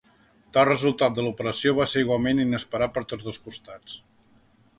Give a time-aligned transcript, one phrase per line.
[0.55, 4.01] Tal resultat de l'operació va ser igualment inesperat per tots dos costats.